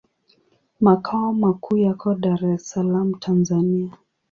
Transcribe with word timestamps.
Makao 0.79 1.33
makuu 1.33 1.77
yako 1.77 2.15
Dar 2.15 2.45
es 2.45 2.69
Salaam, 2.69 3.13
Tanzania. 3.19 3.91